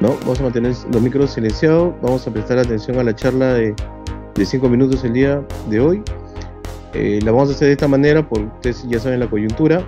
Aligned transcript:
¿no? 0.00 0.16
Vamos 0.20 0.40
a 0.40 0.44
mantener 0.44 0.74
los 0.92 1.02
micros 1.02 1.32
silenciados, 1.32 1.94
vamos 2.02 2.26
a 2.26 2.30
prestar 2.30 2.58
atención 2.58 2.98
a 2.98 3.04
la 3.04 3.14
charla 3.14 3.54
de, 3.54 3.74
de 4.34 4.46
cinco 4.46 4.68
minutos 4.68 5.04
el 5.04 5.12
día 5.12 5.42
de 5.68 5.80
hoy. 5.80 6.02
Eh, 6.94 7.20
la 7.22 7.32
vamos 7.32 7.50
a 7.50 7.52
hacer 7.52 7.68
de 7.68 7.72
esta 7.72 7.88
manera 7.88 8.26
porque 8.26 8.46
ustedes 8.46 8.88
ya 8.88 8.98
saben 8.98 9.20
la 9.20 9.28
coyuntura. 9.28 9.82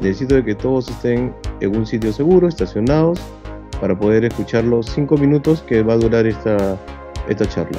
Necesito 0.00 0.34
de 0.34 0.44
que 0.44 0.54
todos 0.54 0.88
estén 0.88 1.34
en 1.60 1.76
un 1.76 1.86
sitio 1.86 2.12
seguro, 2.12 2.48
estacionados, 2.48 3.20
para 3.80 3.98
poder 3.98 4.24
escuchar 4.24 4.64
los 4.64 4.86
cinco 4.86 5.16
minutos 5.16 5.62
que 5.62 5.82
va 5.82 5.94
a 5.94 5.96
durar 5.96 6.26
esta, 6.26 6.76
esta 7.28 7.48
charla. 7.48 7.78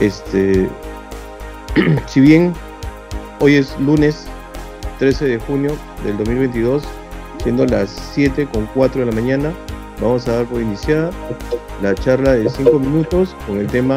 Este, 0.00 0.68
si 2.06 2.20
bien 2.20 2.52
hoy 3.40 3.56
es 3.56 3.78
lunes 3.80 4.26
13 4.98 5.26
de 5.26 5.38
junio 5.38 5.72
del 6.04 6.16
2022, 6.18 6.82
siendo 7.42 7.66
las 7.66 7.90
7 8.14 8.46
con 8.52 8.66
4 8.74 9.00
de 9.00 9.06
la 9.06 9.12
mañana, 9.12 9.52
vamos 10.00 10.26
a 10.28 10.36
dar 10.36 10.46
por 10.46 10.60
iniciada 10.60 11.10
la 11.82 11.94
charla 11.94 12.32
de 12.32 12.48
5 12.48 12.78
minutos 12.78 13.34
con 13.46 13.58
el 13.58 13.66
tema 13.66 13.96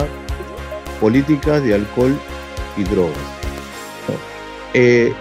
políticas 0.99 1.63
de 1.63 1.75
alcohol 1.75 2.17
y 2.75 2.83
drogas. 2.83 3.17
Eh, 4.73 5.13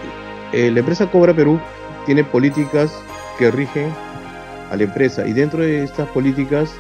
eh, 0.52 0.70
la 0.70 0.80
empresa 0.80 1.10
Cobra 1.10 1.34
Perú 1.34 1.60
tiene 2.04 2.24
políticas 2.24 2.92
que 3.38 3.50
rigen 3.50 3.92
a 4.70 4.76
la 4.76 4.84
empresa 4.84 5.26
y 5.26 5.32
dentro 5.32 5.62
de 5.62 5.84
estas 5.84 6.08
políticas 6.08 6.70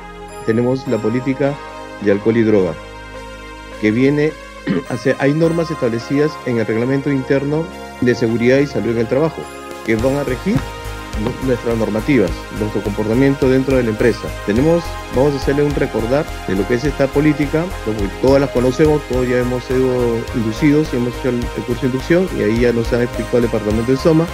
tenemos 0.44 0.86
la 0.88 0.98
política 0.98 1.54
de 2.02 2.12
alcohol 2.12 2.36
y 2.36 2.42
droga 2.42 2.74
que 3.80 3.90
viene 3.90 4.32
hay 5.18 5.32
normas 5.32 5.70
establecidas 5.70 6.32
en 6.46 6.58
el 6.58 6.66
reglamento 6.66 7.10
interno 7.10 7.64
de 8.00 8.14
seguridad 8.14 8.58
y 8.58 8.66
salud 8.66 8.90
en 8.90 8.98
el 8.98 9.06
trabajo 9.06 9.42
que 9.84 9.96
van 9.96 10.16
a 10.16 10.24
regir 10.24 10.56
nuestras 11.44 11.76
normativas, 11.76 12.30
nuestro 12.58 12.82
comportamiento 12.82 13.48
dentro 13.48 13.76
de 13.76 13.84
la 13.84 13.90
empresa. 13.90 14.28
Tenemos, 14.46 14.82
vamos 15.14 15.34
a 15.34 15.36
hacerle 15.36 15.62
un 15.62 15.74
recordar 15.74 16.24
de 16.46 16.56
lo 16.56 16.66
que 16.66 16.74
es 16.74 16.84
esta 16.84 17.06
política, 17.06 17.64
porque 17.84 18.04
todas 18.20 18.40
las 18.40 18.50
conocemos, 18.50 19.00
todos 19.08 19.28
ya 19.28 19.38
hemos 19.38 19.64
sido 19.64 20.18
inducidos 20.34 20.92
hemos 20.92 21.14
hecho 21.16 21.30
el, 21.30 21.40
curso 21.66 21.82
de 21.82 21.86
inducción 21.88 22.28
y 22.36 22.42
ahí 22.42 22.60
ya 22.60 22.72
nos 22.72 22.92
han 22.92 23.02
explicado 23.02 23.38
el 23.38 23.44
departamento 23.44 23.92
de 23.92 23.98
Soma 23.98 24.26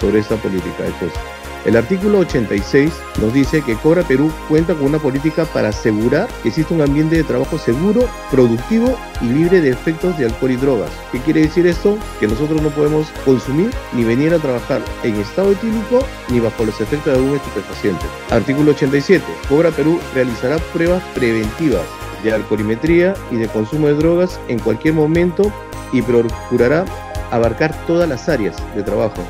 sobre 0.00 0.20
esta 0.20 0.36
política. 0.36 0.86
Entonces, 0.86 1.18
el 1.64 1.76
artículo 1.76 2.18
86 2.20 2.92
nos 3.20 3.32
dice 3.32 3.62
que 3.62 3.76
Cobra 3.76 4.02
Perú 4.02 4.32
cuenta 4.48 4.74
con 4.74 4.86
una 4.86 4.98
política 4.98 5.44
para 5.44 5.68
asegurar 5.68 6.28
que 6.42 6.48
existe 6.48 6.74
un 6.74 6.80
ambiente 6.80 7.16
de 7.16 7.24
trabajo 7.24 7.56
seguro, 7.56 8.08
productivo 8.30 8.98
y 9.20 9.26
libre 9.26 9.60
de 9.60 9.70
efectos 9.70 10.18
de 10.18 10.24
alcohol 10.24 10.50
y 10.50 10.56
drogas. 10.56 10.90
¿Qué 11.12 11.18
quiere 11.20 11.42
decir 11.42 11.66
esto? 11.66 11.96
Que 12.18 12.26
nosotros 12.26 12.60
no 12.62 12.70
podemos 12.70 13.06
consumir 13.24 13.70
ni 13.92 14.02
venir 14.02 14.34
a 14.34 14.38
trabajar 14.38 14.82
en 15.04 15.16
estado 15.16 15.52
etílico 15.52 16.04
ni 16.30 16.40
bajo 16.40 16.64
los 16.64 16.80
efectos 16.80 17.12
de 17.12 17.20
algún 17.20 17.36
estupefaciente. 17.36 18.06
Artículo 18.30 18.72
87. 18.72 19.24
Cobra 19.48 19.70
Perú 19.70 20.00
realizará 20.14 20.58
pruebas 20.72 21.02
preventivas 21.14 21.82
de 22.24 22.32
alcoholimetría 22.32 23.14
y 23.30 23.36
de 23.36 23.48
consumo 23.48 23.86
de 23.86 23.94
drogas 23.94 24.40
en 24.48 24.58
cualquier 24.58 24.94
momento 24.94 25.52
y 25.92 26.02
procurará 26.02 26.84
abarcar 27.30 27.74
todas 27.86 28.08
las 28.08 28.28
áreas 28.28 28.56
de 28.74 28.82
trabajo 28.82 29.22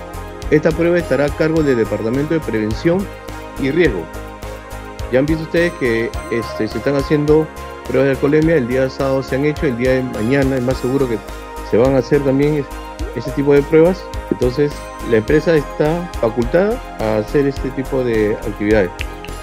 esta 0.52 0.70
prueba 0.70 0.98
estará 0.98 1.24
a 1.24 1.30
cargo 1.30 1.62
del 1.62 1.78
Departamento 1.78 2.34
de 2.34 2.40
Prevención 2.40 2.98
y 3.58 3.70
Riesgo. 3.70 4.04
Ya 5.10 5.18
han 5.18 5.26
visto 5.26 5.44
ustedes 5.44 5.72
que 5.80 6.10
este, 6.30 6.68
se 6.68 6.76
están 6.76 6.94
haciendo 6.94 7.46
pruebas 7.88 8.04
de 8.04 8.10
alcoholemia, 8.10 8.56
el 8.56 8.68
día 8.68 8.90
sábado 8.90 9.22
se 9.22 9.36
han 9.36 9.46
hecho, 9.46 9.66
el 9.66 9.78
día 9.78 9.92
de 9.92 10.02
mañana 10.02 10.56
es 10.56 10.62
más 10.62 10.76
seguro 10.76 11.08
que 11.08 11.16
se 11.70 11.78
van 11.78 11.94
a 11.94 11.98
hacer 11.98 12.22
también 12.22 12.66
ese 13.16 13.30
tipo 13.30 13.54
de 13.54 13.62
pruebas. 13.62 14.04
Entonces 14.30 14.72
la 15.10 15.16
empresa 15.16 15.56
está 15.56 16.10
facultada 16.20 16.78
a 17.00 17.16
hacer 17.16 17.46
este 17.46 17.70
tipo 17.70 18.04
de 18.04 18.36
actividades. 18.36 18.90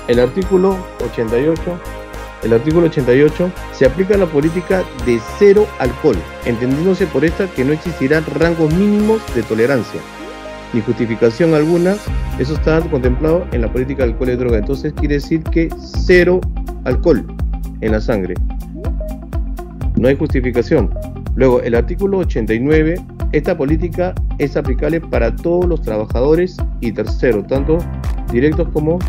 El 0.08 0.20
artículo 0.20 0.78
88 1.04 1.80
el 2.44 2.54
artículo 2.54 2.86
88 2.86 3.52
se 3.74 3.86
aplica 3.86 4.16
la 4.16 4.26
política 4.26 4.84
de 5.06 5.20
cero 5.40 5.68
alcohol, 5.80 6.16
entendiéndose 6.46 7.06
por 7.08 7.26
esta 7.26 7.48
que 7.48 7.66
no 7.66 7.74
existirán 7.74 8.26
rangos 8.26 8.74
mínimos 8.74 9.22
de 9.36 9.44
tolerancia 9.44 10.00
ni 10.74 10.82
justificación 10.82 11.54
alguna, 11.54 11.96
eso 12.38 12.54
está 12.54 12.80
contemplado 12.82 13.46
en 13.52 13.62
la 13.62 13.72
política 13.72 14.04
de 14.04 14.12
alcohol 14.12 14.30
y 14.30 14.36
droga. 14.36 14.58
Entonces 14.58 14.94
quiere 14.94 15.16
decir 15.16 15.44
que 15.44 15.70
cero 15.78 16.40
alcohol 16.86 17.26
en 17.82 17.92
la 17.92 18.02
sangre. 18.02 18.36
No 19.98 20.08
hay 20.08 20.16
justificación. 20.16 20.90
Luego, 21.36 21.62
el 21.62 21.76
artículo 21.76 22.20
89, 22.20 22.96
esta 23.32 23.56
política 23.58 24.14
es 24.38 24.58
aplicable 24.58 25.00
para 25.02 25.36
todos 25.36 25.66
los 25.66 25.82
trabajadores 25.82 26.58
y 26.82 26.92
terceros, 26.92 27.48
tanto 27.48 27.78
directos 28.32 28.68
como 28.74 29.00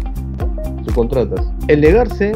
subcontratas. 0.85 1.51
El 1.69 1.81
negarse 1.81 2.33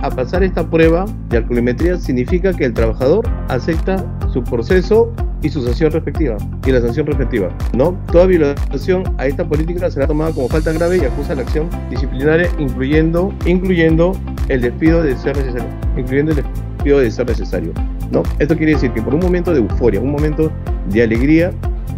a 0.00 0.10
pasar 0.10 0.42
esta 0.42 0.68
prueba 0.68 1.06
de 1.30 1.38
alcoholimetría 1.38 1.96
significa 1.96 2.52
que 2.52 2.66
el 2.66 2.74
trabajador 2.74 3.28
acepta 3.48 4.04
su 4.32 4.44
proceso 4.44 5.12
y 5.44 5.50
su 5.50 5.62
sanción 5.62 5.92
respectiva 5.92 6.36
y 6.66 6.72
la 6.72 6.80
sanción 6.80 7.06
respectiva. 7.06 7.50
No, 7.74 7.92
toda 8.10 8.26
violación 8.26 9.04
a 9.18 9.26
esta 9.26 9.46
política 9.46 9.90
será 9.90 10.06
tomada 10.06 10.32
como 10.32 10.48
falta 10.48 10.72
grave 10.72 10.96
y 10.96 11.04
acusa 11.04 11.34
la 11.34 11.42
acción 11.42 11.68
disciplinaria, 11.90 12.48
incluyendo, 12.58 13.32
incluyendo 13.44 14.16
el 14.48 14.62
despido 14.62 15.02
de 15.02 15.14
ser 15.16 15.36
necesario, 15.36 15.68
incluyendo 15.96 16.32
el 16.32 16.38
despido 16.38 16.98
de 16.98 17.10
ser 17.10 17.26
necesario. 17.28 17.72
¿no? 18.10 18.22
Esto 18.38 18.56
quiere 18.56 18.72
decir 18.72 18.90
que 18.92 19.02
por 19.02 19.14
un 19.14 19.20
momento 19.20 19.52
de 19.52 19.60
euforia, 19.60 20.00
un 20.00 20.12
momento 20.12 20.50
de 20.90 21.02
alegría, 21.02 21.52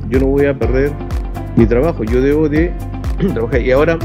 yo 0.09 0.19
no 0.19 0.27
voy 0.27 0.47
a 0.47 0.59
perder 0.59 0.91
mi 1.55 1.67
trabajo, 1.67 2.03
yo 2.03 2.21
debo 2.21 2.49
de 2.49 2.73
trabajar. 3.33 3.63
Y 3.63 3.71
ahora, 3.71 3.97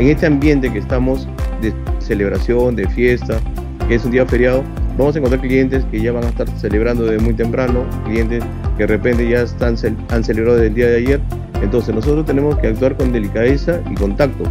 en 0.00 0.08
este 0.08 0.26
ambiente 0.26 0.72
que 0.72 0.80
estamos 0.80 1.28
de 1.62 1.72
celebración, 2.00 2.74
de 2.74 2.88
fiesta, 2.88 3.38
que 3.86 3.94
es 3.94 4.04
un 4.04 4.10
día 4.10 4.26
feriado, 4.26 4.64
vamos 5.00 5.16
a 5.16 5.18
encontrar 5.18 5.40
clientes 5.40 5.84
que 5.90 6.00
ya 6.00 6.12
van 6.12 6.24
a 6.24 6.28
estar 6.28 6.46
celebrando 6.58 7.06
desde 7.06 7.24
muy 7.24 7.32
temprano, 7.32 7.86
clientes 8.04 8.44
que 8.76 8.82
de 8.82 8.86
repente 8.86 9.28
ya 9.28 9.42
están, 9.42 9.76
han 10.10 10.24
celebrado 10.24 10.58
desde 10.58 10.68
el 10.68 10.74
día 10.74 10.88
de 10.88 10.96
ayer. 10.96 11.20
Entonces 11.62 11.94
nosotros 11.94 12.26
tenemos 12.26 12.58
que 12.58 12.68
actuar 12.68 12.96
con 12.96 13.10
delicadeza 13.12 13.80
y 13.90 13.94
contacto. 13.94 14.44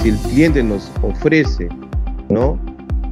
Si 0.00 0.10
el 0.10 0.16
cliente 0.16 0.62
nos 0.62 0.92
ofrece 1.02 1.68
¿no? 2.28 2.58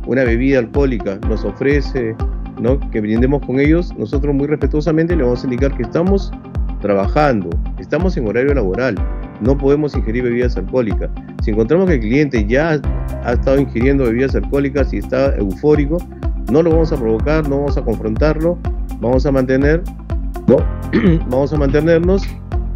una 0.06 0.22
bebida 0.22 0.60
alcohólica, 0.60 1.18
nos 1.28 1.44
ofrece 1.44 2.14
¿no? 2.60 2.78
que 2.90 3.00
brindemos 3.00 3.44
con 3.44 3.58
ellos, 3.58 3.92
nosotros 3.98 4.32
muy 4.32 4.46
respetuosamente 4.46 5.16
le 5.16 5.24
vamos 5.24 5.42
a 5.42 5.46
indicar 5.46 5.76
que 5.76 5.82
estamos 5.82 6.30
trabajando, 6.80 7.50
estamos 7.78 8.16
en 8.16 8.28
horario 8.28 8.54
laboral, 8.54 8.94
no 9.40 9.58
podemos 9.58 9.96
ingerir 9.96 10.22
bebidas 10.22 10.56
alcohólicas. 10.56 11.10
Si 11.42 11.50
encontramos 11.50 11.88
que 11.88 11.94
el 11.94 12.00
cliente 12.00 12.46
ya 12.46 12.80
ha 13.24 13.32
estado 13.32 13.58
ingiriendo 13.58 14.04
bebidas 14.04 14.34
alcohólicas 14.36 14.92
y 14.92 14.98
está 14.98 15.34
eufórico, 15.36 15.98
no 16.50 16.62
lo 16.62 16.70
vamos 16.70 16.92
a 16.92 16.96
provocar, 16.96 17.48
no 17.48 17.58
vamos 17.58 17.76
a 17.76 17.82
confrontarlo, 17.82 18.58
vamos 19.00 19.26
a 19.26 19.32
mantener, 19.32 19.82
¿no? 20.46 20.56
vamos 21.28 21.52
a 21.52 21.56
mantenernos 21.56 22.22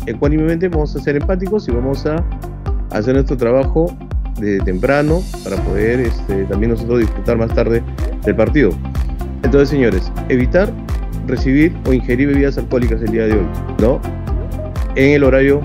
ecuánimemente, 0.07 0.69
vamos 0.69 0.95
a 0.97 1.01
ser 1.01 1.17
empáticos 1.17 1.69
y 1.69 1.73
vamos 1.73 2.07
a 2.07 2.25
hacer 2.91 3.15
nuestro 3.15 3.37
trabajo 3.37 3.97
de 4.41 4.59
temprano 4.61 5.21
para 5.45 5.57
poder 5.63 6.01
este, 6.01 6.45
también 6.45 6.73
nosotros 6.73 7.01
disfrutar 7.01 7.37
más 7.37 7.53
tarde 7.55 7.83
del 8.25 8.37
partido. 8.37 8.71
Entonces, 9.43 9.69
señores, 9.69 10.11
evitar 10.29 10.73
recibir 11.27 11.77
o 11.87 11.93
ingerir 11.93 12.29
bebidas 12.29 12.59
alcohólicas 12.59 13.01
el 13.03 13.11
día 13.11 13.27
de 13.27 13.35
hoy, 13.35 13.47
¿no? 13.81 14.01
En 14.95 15.13
el 15.13 15.25
horario 15.25 15.61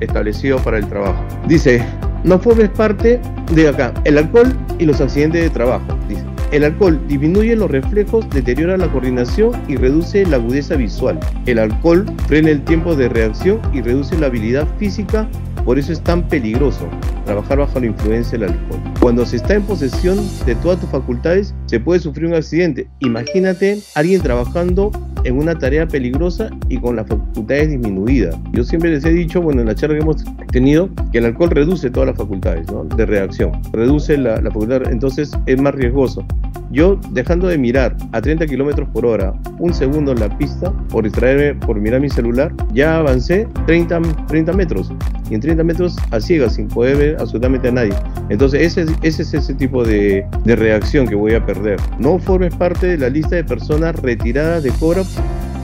establecido 0.00 0.58
para 0.58 0.78
el 0.78 0.86
trabajo. 0.86 1.22
Dice, 1.48 1.84
no 2.24 2.38
formes 2.38 2.68
parte 2.70 3.20
de 3.52 3.68
acá, 3.68 3.92
el 4.04 4.18
alcohol 4.18 4.54
y 4.78 4.84
los 4.84 5.00
accidentes 5.00 5.42
de 5.42 5.50
trabajo, 5.50 5.86
dice. 6.08 6.24
El 6.52 6.62
alcohol 6.62 7.00
disminuye 7.08 7.56
los 7.56 7.70
reflejos, 7.70 8.28
deteriora 8.30 8.76
la 8.76 8.90
coordinación 8.90 9.50
y 9.66 9.76
reduce 9.76 10.24
la 10.26 10.36
agudeza 10.36 10.76
visual. 10.76 11.18
El 11.46 11.58
alcohol 11.58 12.06
frena 12.28 12.50
el 12.50 12.62
tiempo 12.62 12.94
de 12.94 13.08
reacción 13.08 13.60
y 13.72 13.82
reduce 13.82 14.16
la 14.16 14.26
habilidad 14.26 14.66
física, 14.78 15.28
por 15.64 15.78
eso 15.78 15.92
es 15.92 16.00
tan 16.00 16.22
peligroso 16.28 16.88
trabajar 17.24 17.58
bajo 17.58 17.80
la 17.80 17.86
influencia 17.86 18.38
del 18.38 18.50
alcohol. 18.50 18.80
Cuando 19.00 19.26
se 19.26 19.36
está 19.36 19.54
en 19.54 19.62
posesión 19.62 20.18
de 20.46 20.54
todas 20.54 20.78
tus 20.78 20.88
facultades, 20.88 21.52
se 21.66 21.80
puede 21.80 21.98
sufrir 21.98 22.26
un 22.26 22.34
accidente. 22.34 22.88
Imagínate 23.00 23.80
alguien 23.96 24.22
trabajando 24.22 24.92
en 25.24 25.36
una 25.36 25.58
tarea 25.58 25.88
peligrosa 25.88 26.50
y 26.68 26.78
con 26.78 26.94
las 26.94 27.08
facultades 27.08 27.70
disminuidas. 27.70 28.36
Yo 28.52 28.62
siempre 28.62 28.90
les 28.90 29.04
he 29.04 29.10
dicho, 29.10 29.42
bueno, 29.42 29.60
en 29.60 29.66
la 29.66 29.74
charla 29.74 29.96
que 29.96 30.02
hemos 30.02 30.24
tenido, 30.52 30.88
que 31.10 31.18
el 31.18 31.24
alcohol 31.24 31.50
reduce 31.50 31.90
todas 31.90 32.08
las 32.08 32.16
facultades 32.16 32.66
de 32.96 33.06
reacción, 33.06 33.52
reduce 33.72 34.16
la, 34.16 34.40
la 34.40 34.50
facultad, 34.50 34.88
entonces 34.88 35.32
es 35.46 35.60
más 35.60 35.74
riesgoso. 35.74 36.24
Yo, 36.70 36.98
dejando 37.10 37.46
de 37.46 37.56
mirar 37.58 37.96
a 38.12 38.20
30 38.20 38.46
kilómetros 38.46 38.88
por 38.90 39.06
hora 39.06 39.32
un 39.58 39.72
segundo 39.72 40.12
en 40.12 40.20
la 40.20 40.36
pista, 40.36 40.72
por 40.88 41.04
distraerme, 41.04 41.54
por 41.64 41.80
mirar 41.80 42.00
mi 42.00 42.10
celular, 42.10 42.52
ya 42.72 42.98
avancé 42.98 43.48
30, 43.66 44.02
30 44.26 44.52
metros. 44.52 44.92
Y 45.30 45.34
en 45.34 45.40
30 45.40 45.64
metros 45.64 45.96
a 46.10 46.20
ciegas, 46.20 46.54
sin 46.54 46.68
poder 46.68 46.96
ver 46.96 47.16
absolutamente 47.18 47.68
a 47.68 47.72
nadie. 47.72 47.94
Entonces, 48.28 48.62
ese, 48.62 48.92
ese 49.02 49.22
es 49.22 49.34
ese 49.34 49.54
tipo 49.54 49.84
de, 49.84 50.26
de 50.44 50.56
reacción 50.56 51.06
que 51.06 51.14
voy 51.14 51.34
a 51.34 51.44
perder. 51.44 51.80
No 51.98 52.18
formes 52.18 52.54
parte 52.54 52.86
de 52.86 52.98
la 52.98 53.08
lista 53.08 53.36
de 53.36 53.44
personas 53.44 53.96
retiradas 53.96 54.62
de 54.62 54.70
Cobra 54.70 55.02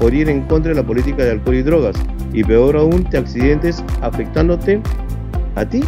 por 0.01 0.15
ir 0.15 0.29
en 0.29 0.43
contra 0.43 0.71
de 0.71 0.81
la 0.81 0.87
política 0.87 1.25
de 1.25 1.33
alcohol 1.33 1.57
y 1.57 1.63
drogas. 1.63 1.97
Y 2.33 2.43
peor 2.43 2.77
aún, 2.77 3.05
te 3.05 3.19
accidentes 3.19 3.85
afectándote 4.01 4.81
a 5.55 5.65
ti 5.65 5.81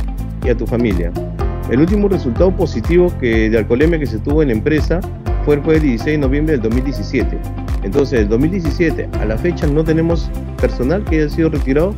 y 0.44 0.50
a 0.50 0.56
tu 0.56 0.66
familia. 0.66 1.10
El 1.74 1.80
último 1.80 2.08
resultado 2.08 2.54
positivo 2.54 3.12
que, 3.18 3.50
de 3.50 3.58
alcoholemia 3.58 3.98
que 3.98 4.06
se 4.06 4.20
tuvo 4.20 4.42
en 4.42 4.46
la 4.46 4.54
empresa 4.54 5.00
fue 5.44 5.56
el 5.56 5.60
jueves 5.62 5.82
16 5.82 6.14
de 6.14 6.18
noviembre 6.18 6.52
del 6.52 6.62
2017. 6.62 7.36
Entonces, 7.82 8.20
el 8.20 8.28
2017 8.28 9.08
a 9.20 9.24
la 9.24 9.36
fecha 9.36 9.66
no 9.66 9.82
tenemos 9.82 10.30
personal 10.60 11.02
que 11.02 11.16
haya 11.16 11.28
sido 11.28 11.48
retirado 11.48 11.92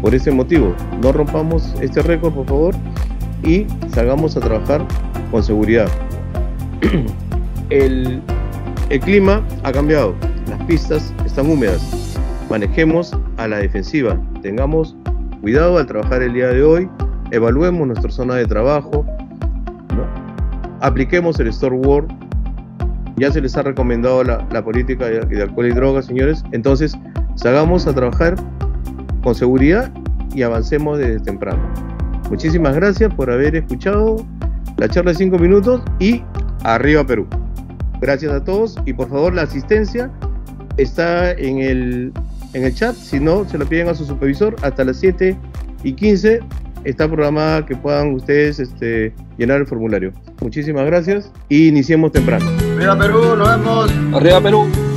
por 0.00 0.14
ese 0.14 0.30
motivo. 0.30 0.74
No 1.02 1.12
rompamos 1.12 1.74
este 1.82 2.00
récord, 2.00 2.32
por 2.32 2.46
favor, 2.46 2.74
y 3.44 3.66
salgamos 3.92 4.34
a 4.38 4.40
trabajar 4.40 4.82
con 5.30 5.42
seguridad. 5.42 5.90
el 7.68 8.22
clima 9.02 9.46
ha 9.62 9.72
cambiado, 9.72 10.14
las 10.48 10.64
pistas 10.64 11.12
están 11.26 11.50
húmedas. 11.50 12.16
Manejemos 12.48 13.14
a 13.36 13.46
la 13.46 13.58
defensiva, 13.58 14.18
tengamos 14.40 14.96
cuidado 15.42 15.76
al 15.76 15.84
trabajar 15.84 16.22
el 16.22 16.32
día 16.32 16.48
de 16.48 16.62
hoy, 16.62 16.88
evaluemos 17.30 17.86
nuestra 17.86 18.10
zona 18.10 18.36
de 18.36 18.46
trabajo, 18.46 19.04
apliquemos 20.80 21.38
el 21.40 21.48
store 21.48 21.76
word 21.76 22.08
ya 23.18 23.32
se 23.32 23.40
les 23.40 23.56
ha 23.56 23.62
recomendado 23.62 24.22
la, 24.22 24.64
política 24.64 25.06
de, 25.06 25.42
alcohol 25.42 25.66
y 25.66 25.72
drogas, 25.72 26.06
señores. 26.06 26.44
Entonces, 26.52 26.96
salgamos 27.34 27.86
a 27.86 27.94
trabajar 27.94 28.36
con 29.22 29.34
seguridad 29.34 29.92
y 30.34 30.42
avancemos 30.42 30.98
desde 30.98 31.20
temprano. 31.20 31.60
Muchísimas 32.30 32.76
gracias 32.76 33.12
por 33.12 33.30
haber 33.30 33.56
escuchado 33.56 34.24
la 34.76 34.88
charla 34.88 35.12
de 35.12 35.18
5 35.18 35.38
minutos 35.38 35.82
y 35.98 36.22
arriba 36.62 37.04
Perú. 37.04 37.26
Gracias 38.00 38.32
a 38.32 38.44
todos 38.44 38.76
y 38.86 38.92
por 38.92 39.08
favor 39.08 39.34
la 39.34 39.42
asistencia 39.42 40.10
está 40.76 41.32
en 41.32 41.58
el, 41.58 42.12
en 42.52 42.64
el 42.64 42.74
chat, 42.74 42.94
si 42.94 43.18
no 43.18 43.48
se 43.48 43.58
lo 43.58 43.66
piden 43.66 43.88
a 43.88 43.94
su 43.94 44.04
supervisor 44.04 44.54
hasta 44.62 44.84
las 44.84 44.98
7 44.98 45.36
y 45.82 45.92
15 45.94 46.40
está 46.90 47.06
programada 47.06 47.66
que 47.66 47.76
puedan 47.76 48.14
ustedes 48.14 48.58
este, 48.58 49.12
llenar 49.36 49.60
el 49.60 49.66
formulario. 49.66 50.12
Muchísimas 50.40 50.86
gracias 50.86 51.30
y 51.48 51.68
iniciemos 51.68 52.12
temprano. 52.12 52.46
Arriba 52.76 52.98
Perú, 52.98 53.36
nos 53.36 53.48
vemos. 53.48 53.90
Arriba 54.14 54.40
Perú. 54.40 54.87